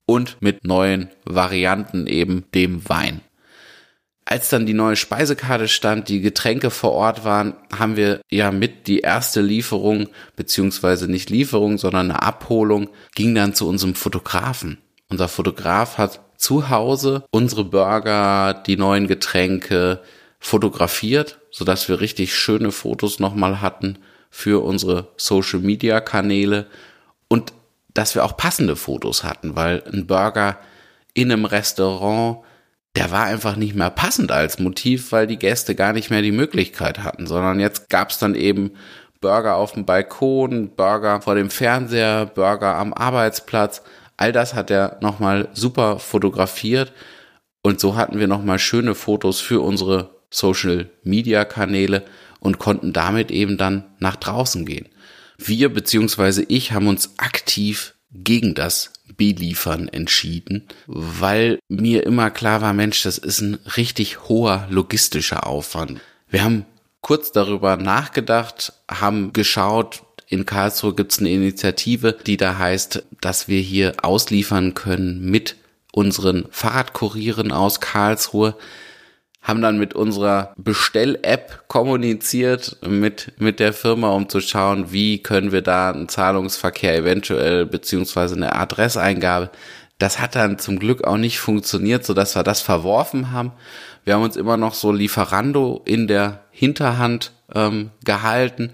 und 0.06 0.40
mit 0.40 0.64
neuen 0.64 1.10
Varianten 1.24 2.06
eben 2.06 2.44
dem 2.54 2.88
Wein. 2.88 3.20
Als 4.24 4.48
dann 4.48 4.66
die 4.66 4.74
neue 4.74 4.96
Speisekarte 4.96 5.68
stand, 5.68 6.08
die 6.08 6.20
Getränke 6.20 6.70
vor 6.70 6.92
Ort 6.92 7.24
waren, 7.24 7.54
haben 7.76 7.96
wir 7.96 8.20
ja 8.30 8.50
mit 8.50 8.86
die 8.86 9.00
erste 9.00 9.40
Lieferung, 9.40 10.08
beziehungsweise 10.36 11.10
nicht 11.10 11.28
Lieferung, 11.28 11.76
sondern 11.76 12.10
eine 12.10 12.22
Abholung, 12.22 12.88
ging 13.14 13.34
dann 13.34 13.54
zu 13.54 13.68
unserem 13.68 13.94
Fotografen. 13.94 14.78
Unser 15.10 15.28
Fotograf 15.28 15.98
hat 15.98 16.20
zu 16.36 16.70
Hause 16.70 17.24
unsere 17.30 17.64
Burger, 17.64 18.54
die 18.66 18.76
neuen 18.76 19.06
Getränke 19.06 20.00
fotografiert, 20.42 21.38
sodass 21.50 21.88
wir 21.88 22.00
richtig 22.00 22.34
schöne 22.34 22.72
Fotos 22.72 23.18
nochmal 23.20 23.60
hatten 23.60 23.98
für 24.30 24.62
unsere 24.62 25.08
Social 25.16 25.60
Media 25.60 26.00
Kanäle 26.00 26.66
und 27.28 27.52
dass 27.94 28.14
wir 28.14 28.24
auch 28.24 28.36
passende 28.36 28.76
Fotos 28.76 29.24
hatten, 29.24 29.56
weil 29.56 29.82
ein 29.92 30.06
Burger 30.06 30.58
in 31.14 31.30
einem 31.30 31.44
Restaurant, 31.44 32.38
der 32.96 33.10
war 33.10 33.24
einfach 33.24 33.56
nicht 33.56 33.74
mehr 33.74 33.90
passend 33.90 34.32
als 34.32 34.58
Motiv, 34.58 35.12
weil 35.12 35.26
die 35.26 35.38
Gäste 35.38 35.74
gar 35.74 35.92
nicht 35.92 36.10
mehr 36.10 36.22
die 36.22 36.32
Möglichkeit 36.32 36.98
hatten, 36.98 37.26
sondern 37.26 37.60
jetzt 37.60 37.88
gab's 37.88 38.18
dann 38.18 38.34
eben 38.34 38.72
Burger 39.20 39.56
auf 39.56 39.72
dem 39.72 39.86
Balkon, 39.86 40.74
Burger 40.74 41.20
vor 41.22 41.34
dem 41.34 41.50
Fernseher, 41.50 42.26
Burger 42.26 42.76
am 42.76 42.92
Arbeitsplatz, 42.92 43.82
All 44.22 44.30
das 44.30 44.54
hat 44.54 44.70
er 44.70 44.98
nochmal 45.00 45.48
super 45.52 45.98
fotografiert 45.98 46.92
und 47.62 47.80
so 47.80 47.96
hatten 47.96 48.20
wir 48.20 48.28
nochmal 48.28 48.60
schöne 48.60 48.94
Fotos 48.94 49.40
für 49.40 49.60
unsere 49.60 50.10
Social 50.32 50.90
Media 51.04 51.44
Kanäle 51.44 52.04
und 52.40 52.58
konnten 52.58 52.92
damit 52.92 53.30
eben 53.30 53.56
dann 53.56 53.84
nach 54.00 54.16
draußen 54.16 54.66
gehen. 54.66 54.88
Wir 55.38 55.72
beziehungsweise 55.72 56.44
ich 56.48 56.72
haben 56.72 56.88
uns 56.88 57.14
aktiv 57.18 57.94
gegen 58.10 58.54
das 58.54 58.92
Beliefern 59.16 59.88
entschieden, 59.88 60.66
weil 60.86 61.58
mir 61.68 62.04
immer 62.04 62.30
klar 62.30 62.60
war, 62.60 62.72
Mensch, 62.72 63.02
das 63.02 63.18
ist 63.18 63.40
ein 63.40 63.58
richtig 63.76 64.28
hoher 64.28 64.66
logistischer 64.70 65.46
Aufwand. 65.46 66.00
Wir 66.28 66.42
haben 66.42 66.66
kurz 67.00 67.32
darüber 67.32 67.76
nachgedacht, 67.76 68.72
haben 68.90 69.32
geschaut, 69.32 70.02
in 70.28 70.46
Karlsruhe 70.46 70.94
gibt 70.94 71.12
es 71.12 71.18
eine 71.18 71.30
Initiative, 71.30 72.16
die 72.26 72.38
da 72.38 72.56
heißt, 72.56 73.04
dass 73.20 73.48
wir 73.48 73.60
hier 73.60 73.92
ausliefern 74.02 74.72
können 74.72 75.20
mit 75.20 75.56
unseren 75.92 76.46
Fahrradkurieren 76.50 77.52
aus 77.52 77.80
Karlsruhe 77.80 78.56
haben 79.42 79.60
dann 79.60 79.78
mit 79.78 79.94
unserer 79.94 80.54
Bestell-App 80.56 81.64
kommuniziert 81.66 82.76
mit, 82.86 83.32
mit 83.38 83.58
der 83.58 83.72
Firma, 83.72 84.10
um 84.10 84.28
zu 84.28 84.40
schauen, 84.40 84.92
wie 84.92 85.20
können 85.22 85.50
wir 85.50 85.62
da 85.62 85.90
einen 85.90 86.08
Zahlungsverkehr 86.08 86.96
eventuell 86.96 87.66
beziehungsweise 87.66 88.36
eine 88.36 88.54
Adresseingabe. 88.54 89.50
Das 89.98 90.20
hat 90.20 90.36
dann 90.36 90.58
zum 90.58 90.78
Glück 90.78 91.04
auch 91.04 91.16
nicht 91.16 91.40
funktioniert, 91.40 92.04
so 92.04 92.14
dass 92.14 92.36
wir 92.36 92.44
das 92.44 92.60
verworfen 92.60 93.32
haben. 93.32 93.52
Wir 94.04 94.14
haben 94.14 94.22
uns 94.22 94.36
immer 94.36 94.56
noch 94.56 94.74
so 94.74 94.92
Lieferando 94.92 95.82
in 95.84 96.06
der 96.06 96.40
Hinterhand 96.50 97.32
ähm, 97.54 97.90
gehalten, 98.04 98.70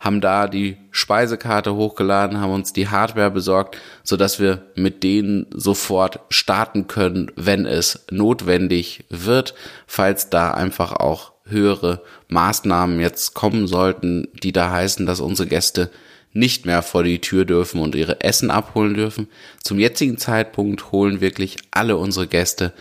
haben 0.00 0.20
da 0.20 0.46
die 0.46 0.76
Speisekarte 0.90 1.74
hochgeladen, 1.74 2.40
haben 2.40 2.52
uns 2.52 2.72
die 2.72 2.88
Hardware 2.88 3.30
besorgt, 3.30 3.76
so 4.02 4.16
dass 4.16 4.38
wir 4.38 4.62
mit 4.74 5.02
denen 5.02 5.46
sofort 5.50 6.20
starten 6.30 6.86
können, 6.86 7.32
wenn 7.36 7.66
es 7.66 8.04
notwendig 8.10 9.04
wird, 9.10 9.54
falls 9.86 10.30
da 10.30 10.52
einfach 10.52 10.92
auch 10.92 11.32
höhere 11.44 12.02
Maßnahmen 12.28 13.00
jetzt 13.00 13.34
kommen 13.34 13.66
sollten, 13.66 14.28
die 14.42 14.52
da 14.52 14.70
heißen, 14.70 15.06
dass 15.06 15.20
unsere 15.20 15.48
Gäste 15.48 15.90
nicht 16.32 16.66
mehr 16.66 16.82
vor 16.82 17.02
die 17.02 17.20
Tür 17.20 17.44
dürfen 17.44 17.80
und 17.80 17.94
ihre 17.94 18.20
Essen 18.20 18.50
abholen 18.50 18.94
dürfen. 18.94 19.28
Zum 19.62 19.78
jetzigen 19.78 20.18
Zeitpunkt 20.18 20.92
holen 20.92 21.20
wirklich 21.20 21.56
alle 21.70 21.96
unsere 21.96 22.26
Gäste 22.26 22.72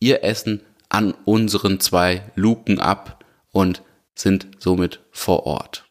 ihr 0.00 0.24
Essen 0.24 0.60
an 0.88 1.14
unseren 1.24 1.80
zwei 1.80 2.22
Luken 2.34 2.78
ab 2.80 3.24
und 3.52 3.82
sind 4.14 4.48
somit 4.58 5.00
vor 5.10 5.46
Ort. 5.46 5.83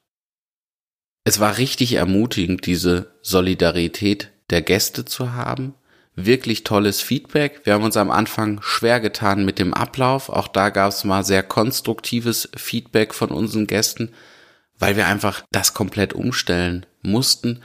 Es 1.25 1.39
war 1.39 1.57
richtig 1.57 1.93
ermutigend, 1.93 2.65
diese 2.65 3.13
Solidarität 3.21 4.29
der 4.49 4.61
Gäste 4.61 5.05
zu 5.05 5.33
haben. 5.33 5.73
Wirklich 6.15 6.63
tolles 6.63 7.01
Feedback. 7.01 7.61
Wir 7.63 7.73
haben 7.73 7.83
uns 7.83 7.97
am 7.97 8.11
Anfang 8.11 8.59
schwer 8.61 8.99
getan 8.99 9.45
mit 9.45 9.57
dem 9.57 9.73
Ablauf. 9.73 10.29
Auch 10.29 10.49
da 10.49 10.69
gab 10.69 10.89
es 10.89 11.05
mal 11.05 11.23
sehr 11.23 11.41
konstruktives 11.41 12.49
Feedback 12.55 13.13
von 13.13 13.29
unseren 13.29 13.67
Gästen, 13.67 14.11
weil 14.77 14.97
wir 14.97 15.07
einfach 15.07 15.43
das 15.51 15.73
komplett 15.73 16.13
umstellen 16.13 16.85
mussten. 17.01 17.61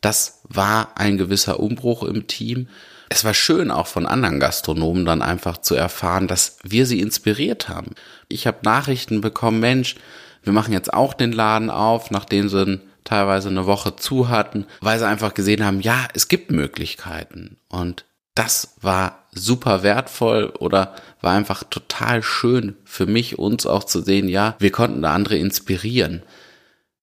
Das 0.00 0.40
war 0.48 0.92
ein 0.96 1.18
gewisser 1.18 1.60
Umbruch 1.60 2.02
im 2.02 2.26
Team. 2.26 2.68
Es 3.10 3.24
war 3.24 3.34
schön 3.34 3.70
auch 3.70 3.88
von 3.88 4.06
anderen 4.06 4.40
Gastronomen 4.40 5.04
dann 5.04 5.20
einfach 5.20 5.58
zu 5.58 5.74
erfahren, 5.74 6.28
dass 6.28 6.56
wir 6.64 6.86
sie 6.86 7.00
inspiriert 7.00 7.68
haben. 7.68 7.94
Ich 8.28 8.46
habe 8.46 8.60
Nachrichten 8.62 9.20
bekommen, 9.20 9.60
Mensch, 9.60 9.96
wir 10.42 10.54
machen 10.54 10.72
jetzt 10.72 10.92
auch 10.92 11.12
den 11.12 11.32
Laden 11.32 11.68
auf, 11.68 12.10
nachdem 12.10 12.48
sie 12.48 12.80
teilweise 13.04 13.48
eine 13.48 13.66
Woche 13.66 13.96
zu 13.96 14.28
hatten, 14.28 14.66
weil 14.80 14.98
sie 14.98 15.06
einfach 15.06 15.34
gesehen 15.34 15.64
haben, 15.64 15.80
ja, 15.80 16.08
es 16.14 16.28
gibt 16.28 16.50
Möglichkeiten. 16.50 17.56
Und 17.68 18.04
das 18.34 18.74
war 18.80 19.26
super 19.32 19.82
wertvoll 19.82 20.46
oder 20.58 20.94
war 21.20 21.32
einfach 21.32 21.64
total 21.64 22.22
schön 22.22 22.76
für 22.84 23.06
mich, 23.06 23.38
uns 23.38 23.66
auch 23.66 23.84
zu 23.84 24.02
sehen, 24.02 24.28
ja, 24.28 24.56
wir 24.58 24.72
konnten 24.72 25.02
da 25.02 25.12
andere 25.12 25.36
inspirieren. 25.36 26.22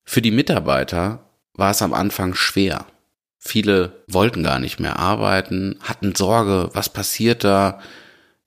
Für 0.03 0.21
die 0.21 0.31
Mitarbeiter 0.31 1.19
war 1.53 1.71
es 1.71 1.81
am 1.81 1.93
Anfang 1.93 2.33
schwer. 2.33 2.85
Viele 3.37 4.03
wollten 4.07 4.43
gar 4.43 4.59
nicht 4.59 4.79
mehr 4.79 4.97
arbeiten, 4.97 5.77
hatten 5.81 6.15
Sorge, 6.15 6.69
was 6.73 6.89
passiert 6.89 7.43
da, 7.43 7.79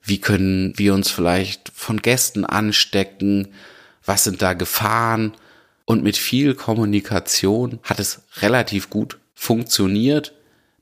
wie 0.02 0.21
können 0.21 0.73
wir 0.76 0.94
uns 0.94 1.11
vielleicht 1.11 1.71
von 1.75 1.99
Gästen 1.99 2.44
anstecken, 2.44 3.54
was 4.04 4.25
sind 4.25 4.42
da 4.42 4.52
Gefahren. 4.52 5.32
Und 5.92 6.02
mit 6.02 6.16
viel 6.16 6.54
Kommunikation 6.54 7.78
hat 7.82 8.00
es 8.00 8.22
relativ 8.40 8.88
gut 8.88 9.18
funktioniert, 9.34 10.32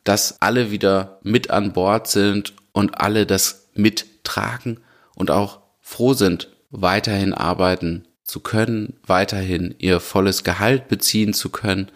dass 0.04 0.40
alle 0.40 0.70
wieder 0.70 1.18
mit 1.24 1.50
an 1.50 1.72
Bord 1.72 2.06
sind 2.06 2.54
und 2.70 3.00
alle 3.00 3.26
das 3.26 3.66
mittragen 3.74 4.78
und 5.16 5.32
auch 5.32 5.62
froh 5.80 6.14
sind, 6.14 6.50
weiterhin 6.70 7.34
arbeiten 7.34 8.06
zu 8.22 8.38
können, 8.38 9.00
weiterhin 9.04 9.74
ihr 9.78 9.98
volles 9.98 10.44
Gehalt 10.44 10.86
beziehen 10.86 11.34
zu 11.34 11.48
können 11.48 11.90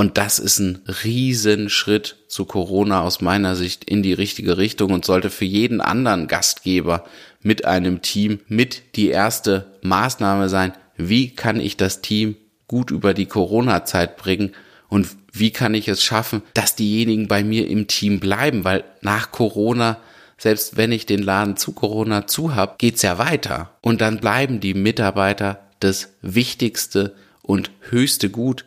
und 0.00 0.16
das 0.16 0.38
ist 0.38 0.58
ein 0.60 0.78
Riesenschritt 1.04 2.16
zu 2.26 2.46
Corona 2.46 3.02
aus 3.02 3.20
meiner 3.20 3.54
Sicht 3.54 3.84
in 3.84 4.02
die 4.02 4.14
richtige 4.14 4.56
Richtung 4.56 4.94
und 4.94 5.04
sollte 5.04 5.28
für 5.28 5.44
jeden 5.44 5.82
anderen 5.82 6.26
Gastgeber 6.26 7.04
mit 7.42 7.66
einem 7.66 8.00
Team 8.00 8.40
mit 8.48 8.96
die 8.96 9.10
erste 9.10 9.66
Maßnahme 9.82 10.48
sein. 10.48 10.72
Wie 11.08 11.34
kann 11.34 11.60
ich 11.60 11.76
das 11.76 12.02
Team 12.02 12.36
gut 12.66 12.90
über 12.90 13.14
die 13.14 13.26
Corona-Zeit 13.26 14.16
bringen 14.16 14.52
und 14.88 15.08
wie 15.32 15.50
kann 15.50 15.74
ich 15.74 15.88
es 15.88 16.02
schaffen, 16.02 16.42
dass 16.54 16.76
diejenigen 16.76 17.28
bei 17.28 17.44
mir 17.44 17.68
im 17.68 17.86
Team 17.86 18.20
bleiben, 18.20 18.64
weil 18.64 18.84
nach 19.00 19.30
Corona 19.30 19.98
selbst 20.40 20.78
wenn 20.78 20.90
ich 20.90 21.04
den 21.04 21.22
Laden 21.22 21.58
zu 21.58 21.72
Corona 21.72 22.26
zu 22.26 22.54
hab, 22.54 22.78
geht's 22.78 23.02
ja 23.02 23.18
weiter. 23.18 23.76
Und 23.82 24.00
dann 24.00 24.20
bleiben 24.20 24.60
die 24.60 24.72
Mitarbeiter 24.72 25.60
das 25.80 26.14
wichtigste 26.22 27.14
und 27.42 27.70
höchste 27.90 28.30
Gut. 28.30 28.64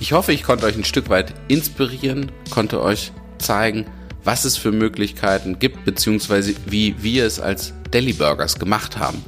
Ich 0.00 0.12
hoffe, 0.12 0.32
ich 0.32 0.42
konnte 0.42 0.66
euch 0.66 0.76
ein 0.76 0.84
Stück 0.84 1.08
weit 1.08 1.34
inspirieren, 1.46 2.32
konnte 2.50 2.82
euch 2.82 3.12
zeigen, 3.38 3.86
was 4.24 4.44
es 4.44 4.56
für 4.56 4.72
Möglichkeiten 4.72 5.60
gibt, 5.60 5.84
beziehungsweise 5.84 6.54
wie 6.66 7.00
wir 7.00 7.26
es 7.26 7.38
als 7.38 7.72
Deli 7.92 8.12
Burgers 8.12 8.58
gemacht 8.58 8.98
haben. 8.98 9.24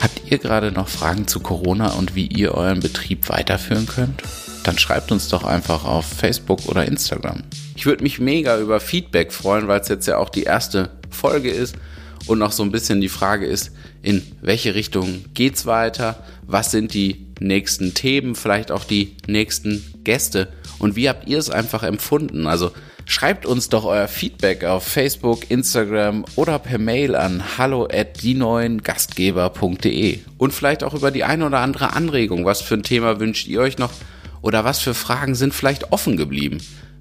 Habt 0.00 0.22
ihr 0.30 0.38
gerade 0.38 0.72
noch 0.72 0.88
Fragen 0.88 1.26
zu 1.26 1.40
Corona 1.40 1.92
und 1.92 2.14
wie 2.14 2.26
ihr 2.26 2.54
euren 2.54 2.80
Betrieb 2.80 3.28
weiterführen 3.28 3.86
könnt? 3.86 4.22
Dann 4.64 4.78
schreibt 4.78 5.12
uns 5.12 5.28
doch 5.28 5.44
einfach 5.44 5.84
auf 5.84 6.06
Facebook 6.06 6.66
oder 6.66 6.84
Instagram. 6.86 7.42
Ich 7.76 7.86
würde 7.86 8.02
mich 8.02 8.18
mega 8.18 8.58
über 8.58 8.80
Feedback 8.80 9.32
freuen, 9.32 9.68
weil 9.68 9.80
es 9.80 9.88
jetzt 9.88 10.06
ja 10.06 10.18
auch 10.18 10.28
die 10.28 10.42
erste 10.42 10.90
Folge 11.10 11.50
ist 11.50 11.76
und 12.26 12.38
noch 12.38 12.52
so 12.52 12.62
ein 12.62 12.72
bisschen 12.72 13.00
die 13.00 13.08
Frage 13.08 13.46
ist, 13.46 13.72
in 14.02 14.22
welche 14.40 14.74
Richtung 14.74 15.24
geht's 15.34 15.66
weiter? 15.66 16.24
Was 16.46 16.70
sind 16.70 16.94
die 16.94 17.25
nächsten 17.40 17.94
Themen, 17.94 18.34
vielleicht 18.34 18.70
auch 18.70 18.84
die 18.84 19.16
nächsten 19.26 19.84
Gäste 20.04 20.48
und 20.78 20.96
wie 20.96 21.08
habt 21.08 21.28
ihr 21.28 21.38
es 21.38 21.50
einfach 21.50 21.82
empfunden? 21.82 22.46
Also 22.46 22.70
schreibt 23.06 23.46
uns 23.46 23.68
doch 23.68 23.84
euer 23.84 24.08
Feedback 24.08 24.64
auf 24.64 24.84
Facebook, 24.84 25.50
Instagram 25.50 26.24
oder 26.34 26.58
per 26.58 26.78
Mail 26.78 27.14
an 27.14 27.58
hallo 27.58 27.88
at 27.90 28.22
die 28.22 28.34
neuen 28.34 28.82
Gastgeber.de 28.82 30.18
und 30.38 30.52
vielleicht 30.52 30.84
auch 30.84 30.94
über 30.94 31.10
die 31.10 31.24
eine 31.24 31.46
oder 31.46 31.60
andere 31.60 31.94
Anregung. 31.94 32.44
Was 32.44 32.60
für 32.60 32.74
ein 32.74 32.82
Thema 32.82 33.20
wünscht 33.20 33.46
ihr 33.46 33.60
euch 33.60 33.78
noch? 33.78 33.92
Oder 34.42 34.64
was 34.64 34.80
für 34.80 34.94
Fragen 34.94 35.34
sind 35.34 35.54
vielleicht 35.54 35.92
offen 35.92 36.16
geblieben? 36.16 36.58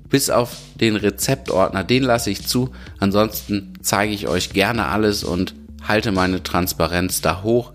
Bis 0.10 0.30
auf 0.30 0.56
den 0.76 0.96
Rezeptordner, 0.96 1.84
den 1.84 2.04
lasse 2.04 2.30
ich 2.30 2.48
zu. 2.48 2.72
Ansonsten 3.00 3.74
zeige 3.82 4.14
ich 4.14 4.28
euch 4.28 4.52
gerne 4.52 4.88
alles 4.88 5.24
und 5.24 5.54
halte 5.88 6.12
meine 6.12 6.44
Transparenz 6.44 7.22
da 7.22 7.44
hoch. 7.44 7.74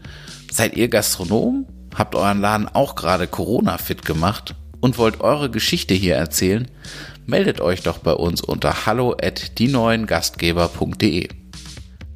Seid 0.51 0.77
ihr 0.77 0.88
Gastronom? 0.88 1.66
Habt 1.94 2.14
euren 2.14 2.40
Laden 2.40 2.68
auch 2.68 2.94
gerade 2.94 3.26
Corona-fit 3.26 4.05
gemacht 4.05 4.55
und 4.81 4.98
wollt 4.98 5.20
eure 5.20 5.50
Geschichte 5.50 5.94
hier 5.94 6.16
erzählen? 6.16 6.68
Meldet 7.26 7.61
euch 7.61 7.83
doch 7.83 7.98
bei 7.98 8.12
uns 8.12 8.40
unter 8.40 8.87
hallo 8.87 9.12
at 9.12 9.59
die 9.59 9.68
neuen 9.68 10.07
Gastgeber.de. 10.07 11.29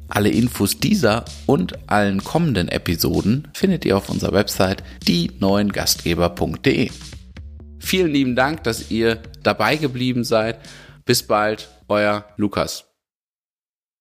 Alle 0.07 0.29
Infos 0.29 0.79
dieser 0.79 1.25
und 1.45 1.89
allen 1.89 2.23
kommenden 2.23 2.69
Episoden 2.69 3.47
findet 3.53 3.85
ihr 3.85 3.97
auf 3.97 4.09
unserer 4.09 4.33
Website 4.33 4.83
die 5.07 5.31
neuen 5.39 5.71
Gastgeber.de. 5.71 6.91
Vielen 7.79 8.11
lieben 8.11 8.35
Dank, 8.35 8.63
dass 8.63 8.91
ihr 8.91 9.21
dabei 9.43 9.75
geblieben 9.75 10.23
seid. 10.23 10.59
Bis 11.05 11.23
bald, 11.23 11.69
euer 11.87 12.25
Lukas. 12.37 12.94